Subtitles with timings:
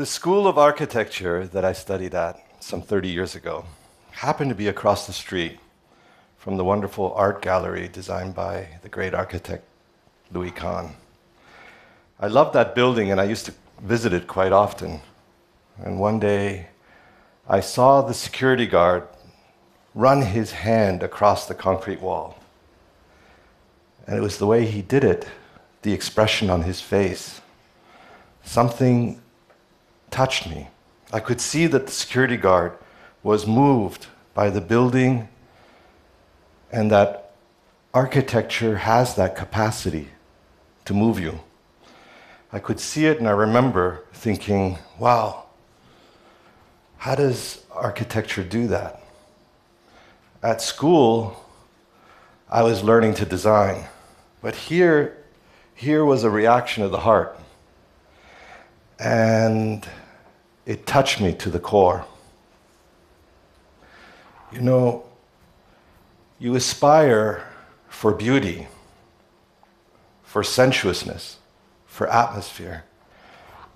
[0.00, 3.66] The school of architecture that I studied at some 30 years ago
[4.12, 5.60] happened to be across the street
[6.38, 9.62] from the wonderful art gallery designed by the great architect
[10.32, 10.94] Louis Kahn.
[12.18, 15.02] I loved that building and I used to visit it quite often.
[15.76, 16.68] And one day
[17.46, 19.06] I saw the security guard
[19.94, 22.38] run his hand across the concrete wall.
[24.06, 25.28] And it was the way he did it,
[25.82, 27.42] the expression on his face.
[28.42, 29.20] Something
[30.10, 30.68] touched me.
[31.12, 32.72] I could see that the security guard
[33.22, 35.28] was moved by the building
[36.72, 37.32] and that
[37.92, 40.08] architecture has that capacity
[40.84, 41.40] to move you.
[42.52, 45.44] I could see it and I remember thinking, wow,
[46.98, 49.02] how does architecture do that?
[50.42, 51.44] At school,
[52.48, 53.84] I was learning to design,
[54.42, 55.16] but here,
[55.74, 57.38] here was a reaction of the heart.
[58.98, 59.86] And
[60.66, 62.04] it touched me to the core.
[64.52, 65.04] You know,
[66.38, 67.46] you aspire
[67.88, 68.68] for beauty,
[70.22, 71.38] for sensuousness,
[71.86, 72.84] for atmosphere,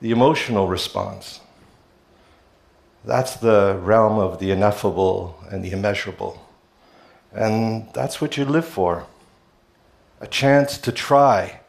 [0.00, 1.40] the emotional response.
[3.04, 6.40] That's the realm of the ineffable and the immeasurable.
[7.32, 9.06] And that's what you live for
[10.20, 11.60] a chance to try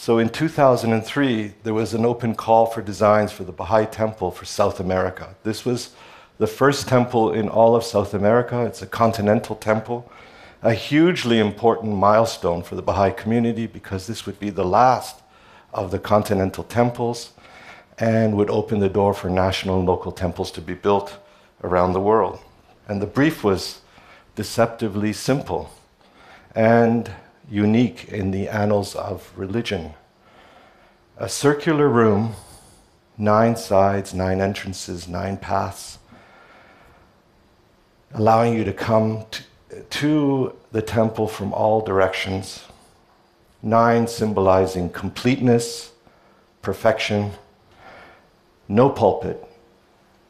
[0.00, 4.46] so in 2003, there was an open call for designs for the Baha'i Temple for
[4.46, 5.34] South America.
[5.42, 5.90] This was
[6.38, 8.64] the first temple in all of South America.
[8.64, 10.10] It's a continental temple,
[10.62, 15.20] a hugely important milestone for the Baha'i community because this would be the last
[15.74, 17.34] of the continental temples
[17.98, 21.18] and would open the door for national and local temples to be built
[21.62, 22.38] around the world.
[22.88, 23.82] And the brief was
[24.34, 25.70] deceptively simple.
[26.54, 27.10] And
[27.50, 29.94] unique in the annals of religion.
[31.18, 32.34] A circular room,
[33.18, 35.98] nine sides, nine entrances, nine paths,
[38.14, 39.26] allowing you to come
[39.90, 42.64] to, the temple from all directions.
[43.60, 45.90] Nine symbolizing completeness,
[46.62, 47.32] perfection,
[48.68, 49.44] no pulpit,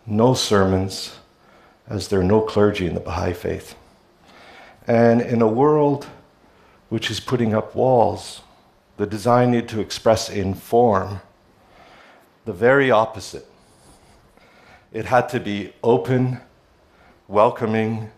[0.06, 1.16] no sermons,
[1.86, 3.75] as there are no clergy in the Baha'i faith.
[4.86, 6.06] And in a world
[6.90, 8.42] which is putting up walls.
[8.98, 11.22] The design need to express in form
[12.44, 13.46] the very opposite.
[14.92, 16.40] It had to be open,
[17.28, 18.10] welcoming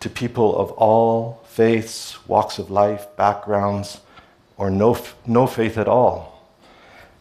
[0.00, 4.00] to people of all faiths, walks of life, backgrounds,
[4.56, 6.48] or no, no faith at all.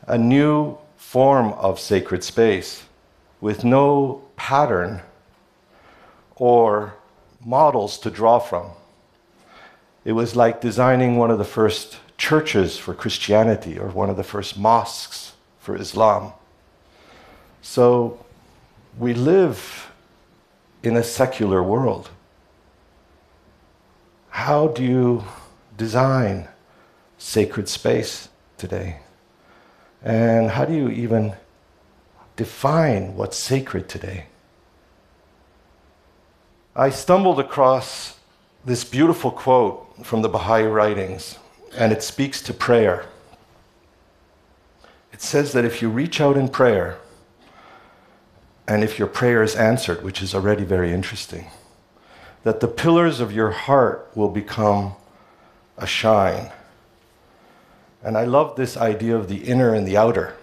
[0.08, 2.84] A new form of sacred space
[3.42, 5.02] with no pattern
[6.36, 6.96] or
[7.44, 8.72] models to draw from.
[10.06, 14.24] It was like designing one of the first churches for Christianity or one of the
[14.24, 16.34] first mosques for Islam.
[17.62, 18.24] So
[18.98, 19.92] we live
[20.84, 22.10] in a secular world.
[24.30, 25.24] How do you
[25.78, 26.48] design
[27.18, 29.00] sacred space today?
[30.02, 31.34] And how do you even
[32.38, 34.28] define what's sacred today?
[36.76, 38.19] I stumbled across
[38.70, 41.40] this beautiful quote from the Baha'i writings,
[41.76, 43.08] and it speaks to prayer.
[45.12, 47.00] It says that if you reach out in prayer,
[48.68, 51.48] and if your prayer is answered, which is already very interesting,
[52.44, 54.94] that the pillars of your heart will become
[55.76, 56.52] a shine.
[58.04, 60.36] And I love this idea of the inner and the outer.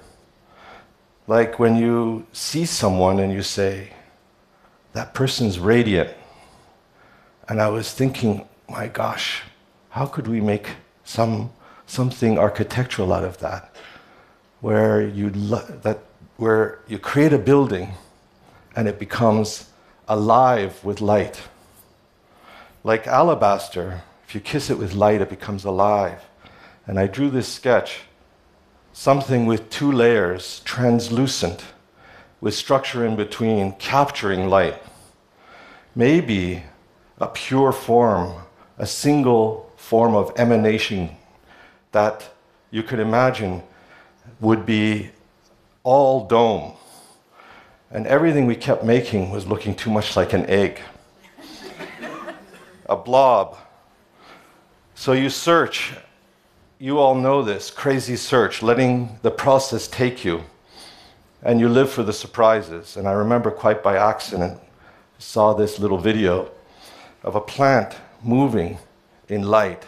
[1.29, 3.91] Like when you see someone and you say,
[4.95, 6.11] that person's radiant.
[7.49, 9.43] And I was thinking, my gosh,
[9.91, 10.71] how could we make
[11.05, 11.51] some,
[11.87, 13.75] something architectural out of that?
[14.61, 16.01] Where you, that,
[16.37, 17.95] where you create a building
[18.75, 19.71] and it becomes
[20.09, 21.43] alive with light.
[22.85, 26.23] Like alabaster, if you kiss it with light, it becomes alive.
[26.87, 28.01] And I drew this sketch
[28.93, 31.63] something with two layers, translucent,
[32.41, 34.83] with structure in between, capturing light.
[35.95, 36.63] Maybe
[37.19, 38.35] a pure form,
[38.79, 41.11] a single form of emanation
[41.93, 42.29] that
[42.71, 43.63] you could imagine
[44.41, 45.11] would be
[45.83, 46.75] all dome.
[47.91, 50.81] And everything we kept making was looking too much like an egg,
[52.87, 53.57] a blob.
[54.95, 55.95] So you search,
[56.79, 60.43] you all know this crazy search, letting the process take you,
[61.43, 62.97] and you live for the surprises.
[62.97, 64.61] And I remember quite by accident,
[65.19, 66.51] saw this little video
[67.23, 68.79] of a plant moving
[69.29, 69.85] in light.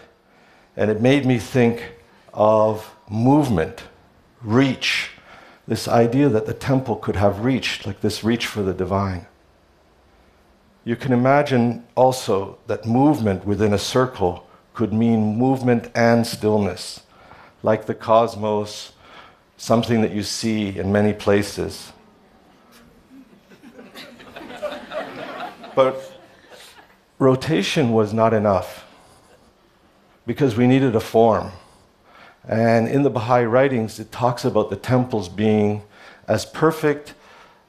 [0.76, 1.94] And it made me think
[2.32, 3.84] of movement,
[4.42, 5.10] reach,
[5.66, 9.26] this idea that the temple could have reached, like this reach for the divine.
[10.84, 17.02] You can imagine also that movement within a circle could mean movement and stillness,
[17.62, 18.92] like the cosmos,
[19.58, 21.92] something that you see in many places.
[25.74, 26.07] but
[27.18, 28.86] rotation was not enough
[30.26, 31.50] because we needed a form.
[32.46, 35.82] And in the Baha'i writings, it talks about the temples being
[36.26, 37.14] as perfect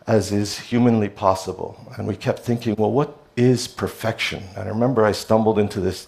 [0.07, 1.78] as is humanly possible.
[1.98, 4.44] And we kept thinking, well, what is perfection?
[4.56, 6.07] And I remember I stumbled into this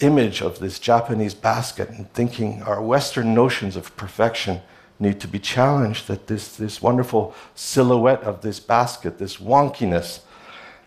[0.00, 4.60] image of this Japanese basket and thinking our Western notions of perfection
[4.98, 10.20] need to be challenged, that this, this wonderful silhouette of this basket, this wonkiness,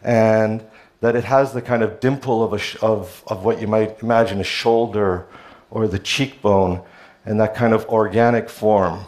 [0.03, 0.63] and
[1.03, 4.39] that it has the kind of dimple of, a, of, of what you might imagine
[4.39, 5.27] a shoulder
[5.69, 6.81] or the cheekbone
[7.25, 9.03] in that kind of organic form.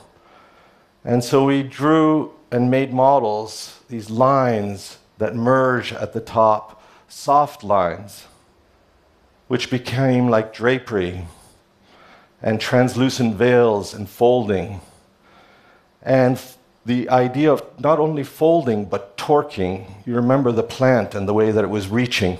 [1.06, 7.63] And so we drew and made models, these lines that merge at the top, soft
[7.63, 8.25] lines,
[9.47, 11.25] which became like drapery
[12.42, 14.81] and translucent veils and folding.
[16.01, 16.38] And
[16.85, 19.89] the idea of not only folding but torquing.
[20.05, 22.37] You remember the plant and the way that it was reaching.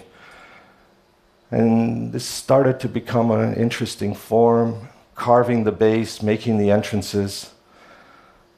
[1.50, 7.51] And this started to become an interesting form carving the base, making the entrances.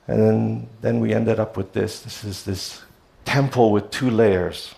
[0.07, 2.01] And then, then we ended up with this.
[2.01, 2.81] This is this
[3.25, 4.73] temple with two layers,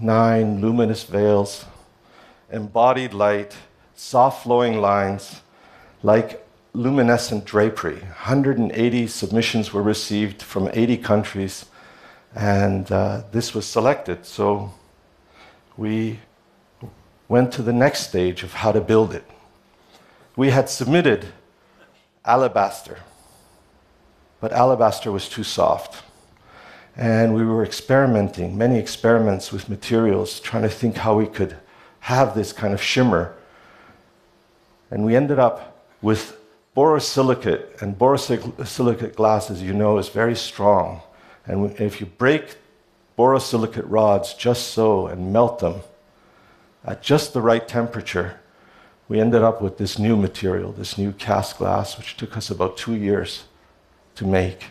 [0.00, 1.64] nine luminous veils,
[2.52, 3.56] embodied light,
[3.94, 5.40] soft flowing lines,
[6.02, 6.45] like
[6.76, 7.96] luminescent drapery.
[7.96, 11.66] 180 submissions were received from 80 countries,
[12.34, 14.26] and uh, this was selected.
[14.26, 14.72] So
[15.76, 16.20] we
[17.28, 19.24] went to the next stage of how to build it
[20.36, 21.26] we had submitted
[22.24, 22.98] alabaster,
[24.38, 26.02] but alabaster was too soft.
[26.94, 31.56] And we were experimenting, many experiments with materials, trying to think how we could
[32.00, 33.34] have this kind of shimmer.
[34.90, 36.35] And we ended up with
[36.76, 41.00] borosilicate, and borosilicate glass, as you know, is very strong.
[41.46, 42.56] And if you break
[43.16, 45.80] borosilicate rods just so and melt them
[46.84, 48.40] at just the right temperature,
[49.08, 52.76] we ended up with this new material, this new cast glass, which took us about
[52.76, 53.44] two years
[54.16, 54.66] to make.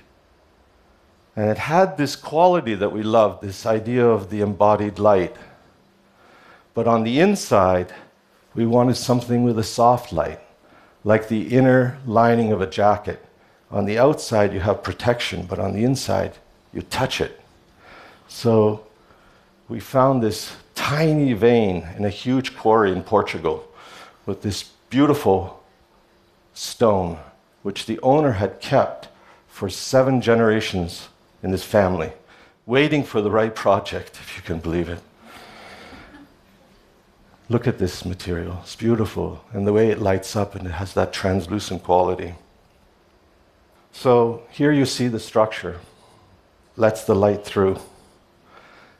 [1.36, 5.36] And it had this quality that we loved, this idea of the embodied light.
[6.74, 7.94] But on the inside,
[8.54, 10.40] we wanted something with a soft light,
[11.06, 13.24] like the inner lining of a jacket.
[13.72, 16.34] On the outside, you have protection, but on the inside,
[16.74, 17.40] you touch it.
[18.28, 18.86] So
[19.69, 23.68] we found this tiny vein in a huge quarry in Portugal
[24.25, 25.63] with this beautiful
[26.56, 27.19] stone,
[27.62, 29.07] which the owner had kept
[29.48, 31.07] for seven generations
[31.44, 32.12] in his family,
[32.66, 35.00] waiting for the right project, if you can believe it.
[37.47, 38.59] Look at this material.
[38.63, 42.33] It's beautiful, and the way it lights up and it has that translucent quality.
[43.92, 45.80] So here you see the structure,
[46.75, 47.77] lets the light through.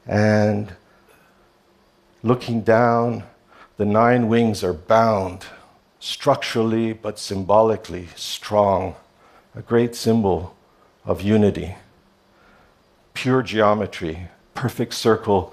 [0.06, 0.76] And
[2.22, 3.24] looking down,
[3.78, 5.46] the nine wings are bound,
[6.00, 8.96] structurally but symbolically strong,
[9.56, 10.56] a great symbol
[11.04, 11.76] of unity.
[13.16, 15.52] Pure geometry, perfect circle,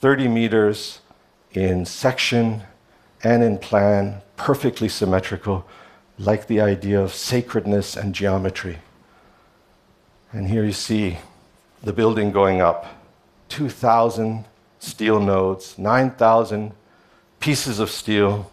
[0.00, 1.00] 30 meters
[1.52, 2.62] in section
[3.22, 5.66] and in plan, perfectly symmetrical,
[6.18, 8.78] like the idea of sacredness and geometry.
[10.32, 11.18] And here you see
[11.82, 12.86] the building going up
[13.48, 14.44] 2,000
[14.78, 16.72] steel nodes, 9,000
[17.40, 18.50] pieces of steel,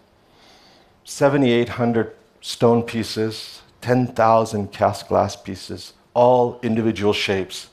[1.04, 7.70] 7,800 stone pieces, 10,000 cast glass pieces, all individual shapes.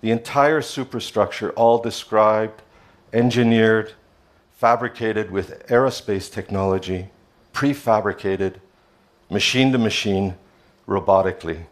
[0.00, 2.62] The entire superstructure, all described,
[3.12, 3.92] engineered,
[4.62, 7.08] fabricated with aerospace technology,
[7.52, 8.54] prefabricated,
[9.28, 10.36] machine to machine,
[10.86, 11.64] robotically.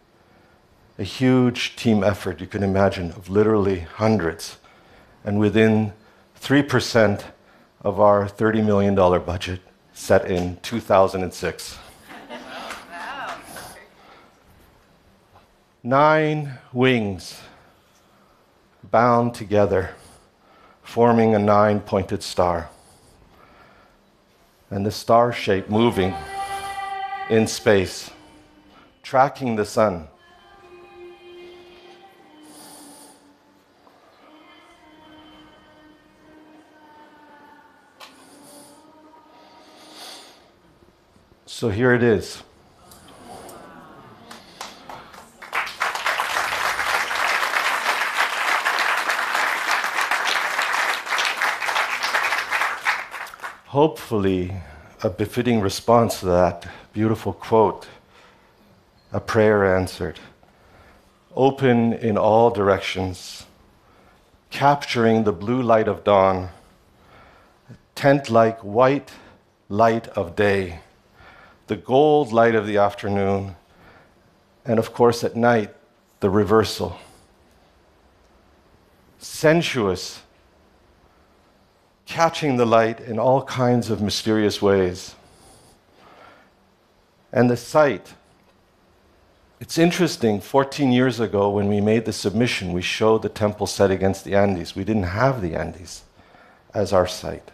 [0.99, 4.57] A huge team effort, you can imagine, of literally hundreds.
[5.23, 5.93] And within
[6.41, 7.23] 3%
[7.83, 9.61] of our $30 million budget
[9.93, 11.79] set in 2006.
[15.85, 17.41] Nine wings
[18.91, 19.95] bound together,
[20.83, 22.69] forming a nine pointed star.
[24.71, 26.15] And the star shape moving
[27.29, 28.11] in space,
[29.03, 30.07] tracking the sun.
[41.47, 42.43] So here it is.
[53.81, 54.53] Hopefully,
[55.03, 57.89] a befitting response to that beautiful quote,
[59.11, 60.21] a prayer answered,
[61.35, 63.47] open in all directions,
[64.51, 66.51] capturing the blue light of dawn,
[67.95, 69.13] tent like white
[69.71, 70.81] light of day,
[71.69, 73.57] the gold light of the afternoon,
[74.67, 75.71] and of course at night,
[76.21, 76.99] the reversal.
[79.19, 80.21] Sensuous
[82.11, 85.15] catching the light in all kinds of mysterious ways.
[87.33, 88.15] And the site,
[89.61, 93.93] it's interesting, 14 years ago when we made the submission, we showed the temple set
[93.93, 94.75] against the Andes.
[94.75, 96.03] We didn't have the Andes
[96.75, 97.53] as our site.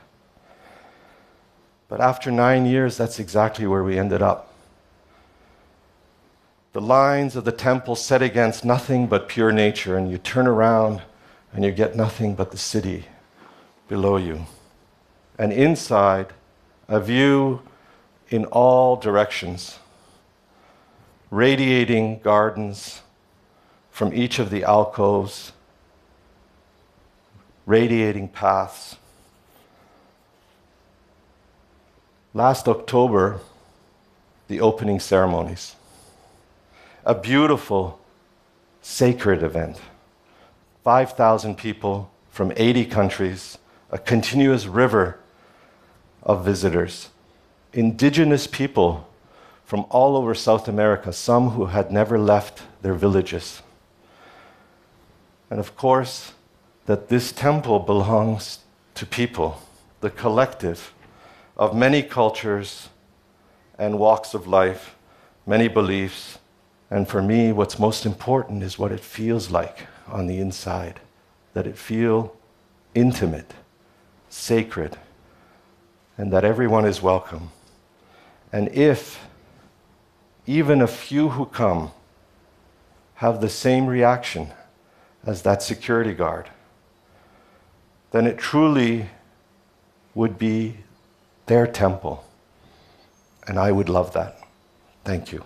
[1.88, 4.54] But after nine years, that's exactly where we ended up.
[6.72, 11.02] The lines of the temple set against nothing but pure nature, and you turn around
[11.52, 13.04] and you get nothing but the city
[13.88, 14.47] below you.
[15.38, 16.33] And inside,
[16.88, 17.62] a view
[18.28, 19.78] in all directions,
[21.31, 23.02] radiating gardens
[23.90, 25.52] from each of the alcoves,
[27.64, 28.97] radiating paths.
[32.35, 33.40] Last October,
[34.49, 35.75] the opening ceremonies.
[37.05, 37.99] A beautiful,
[38.83, 39.81] sacred event.
[40.85, 43.59] 5,000 people from 80 countries
[43.90, 45.19] a continuous river
[46.23, 47.11] of visitors.
[47.73, 49.09] Indigenous people
[49.64, 53.62] from all over South America, some who had never left their villages.
[55.50, 56.33] And of course,
[56.87, 58.61] that this temple belongs
[58.95, 59.61] to people,
[60.00, 60.93] the collective
[61.57, 62.88] of many cultures
[63.78, 64.97] and walks of life,
[65.47, 66.38] many beliefs.
[66.90, 71.00] And for me, what's most important is what it feels like on the inside,
[71.55, 72.37] that it feel
[72.95, 73.52] intimate
[74.37, 74.97] sacred,
[76.19, 77.50] and that everyone is welcome.
[78.52, 79.26] And if
[80.47, 81.90] even a few who come
[83.14, 84.52] have the same reaction
[85.25, 86.50] as that security guard,
[88.12, 89.09] then it truly
[90.14, 90.76] would be
[91.47, 92.25] their temple.
[93.49, 94.38] And I would love that.
[95.05, 95.45] Thank you.